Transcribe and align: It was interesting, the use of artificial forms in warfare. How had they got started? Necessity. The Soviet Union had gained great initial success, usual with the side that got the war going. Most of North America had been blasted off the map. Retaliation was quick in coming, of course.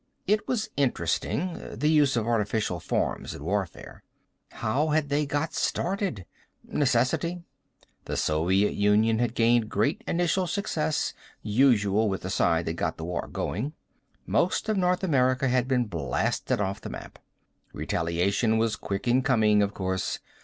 It 0.25 0.47
was 0.47 0.71
interesting, 0.75 1.61
the 1.77 1.87
use 1.87 2.15
of 2.15 2.25
artificial 2.25 2.79
forms 2.79 3.35
in 3.35 3.43
warfare. 3.43 4.01
How 4.53 4.87
had 4.87 5.09
they 5.09 5.27
got 5.27 5.53
started? 5.53 6.25
Necessity. 6.67 7.43
The 8.05 8.17
Soviet 8.17 8.73
Union 8.73 9.19
had 9.19 9.35
gained 9.35 9.69
great 9.69 10.03
initial 10.07 10.47
success, 10.47 11.13
usual 11.43 12.09
with 12.09 12.21
the 12.23 12.31
side 12.31 12.65
that 12.65 12.73
got 12.73 12.97
the 12.97 13.05
war 13.05 13.27
going. 13.27 13.73
Most 14.25 14.67
of 14.69 14.75
North 14.75 15.03
America 15.03 15.47
had 15.49 15.67
been 15.67 15.85
blasted 15.85 16.59
off 16.59 16.81
the 16.81 16.89
map. 16.89 17.19
Retaliation 17.71 18.57
was 18.57 18.75
quick 18.75 19.07
in 19.07 19.21
coming, 19.21 19.61
of 19.61 19.75
course. 19.75 20.17